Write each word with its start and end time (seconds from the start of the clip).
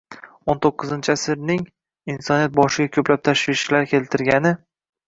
o'n 0.53 0.61
to'qqizinchi 0.65 1.11
asrning 1.15 1.61
insoniyat 2.15 2.57
boshiga 2.59 2.95
ko'plab 2.99 3.25
tashvishlar 3.31 3.89
keltirgani 3.95 4.59